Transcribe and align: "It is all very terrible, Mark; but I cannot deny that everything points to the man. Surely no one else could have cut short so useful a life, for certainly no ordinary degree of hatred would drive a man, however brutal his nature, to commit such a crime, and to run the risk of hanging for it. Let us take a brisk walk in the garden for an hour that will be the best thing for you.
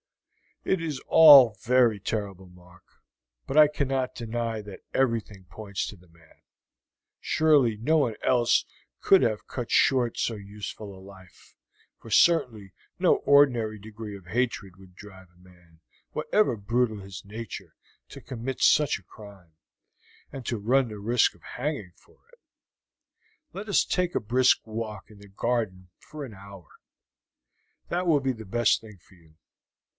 "It 0.63 0.79
is 0.81 0.99
all 1.07 1.57
very 1.63 1.99
terrible, 1.99 2.47
Mark; 2.47 2.83
but 3.47 3.57
I 3.57 3.67
cannot 3.67 4.13
deny 4.15 4.61
that 4.61 4.81
everything 4.93 5.45
points 5.45 5.87
to 5.87 5.95
the 5.95 6.07
man. 6.07 6.41
Surely 7.19 7.77
no 7.77 7.97
one 7.97 8.15
else 8.23 8.65
could 8.99 9.21
have 9.23 9.47
cut 9.47 9.69
short 9.71 10.17
so 10.19 10.35
useful 10.35 10.95
a 10.95 11.01
life, 11.01 11.55
for 11.99 12.09
certainly 12.11 12.73
no 12.97 13.17
ordinary 13.17 13.77
degree 13.79 14.15
of 14.15 14.27
hatred 14.27 14.75
would 14.77 14.95
drive 14.95 15.27
a 15.35 15.39
man, 15.39 15.81
however 16.13 16.55
brutal 16.55 16.97
his 16.97 17.23
nature, 17.25 17.75
to 18.09 18.21
commit 18.21 18.61
such 18.61 18.97
a 18.99 19.03
crime, 19.03 19.53
and 20.31 20.45
to 20.47 20.57
run 20.57 20.89
the 20.89 20.99
risk 20.99 21.33
of 21.35 21.41
hanging 21.43 21.91
for 21.95 22.19
it. 22.33 22.39
Let 23.53 23.69
us 23.69 23.83
take 23.85 24.13
a 24.15 24.19
brisk 24.19 24.61
walk 24.65 25.09
in 25.09 25.17
the 25.19 25.27
garden 25.27 25.89
for 25.97 26.23
an 26.23 26.33
hour 26.35 26.67
that 27.89 28.05
will 28.07 28.19
be 28.19 28.31
the 28.33 28.45
best 28.45 28.81
thing 28.81 28.97
for 28.97 29.13
you. 29.15 29.35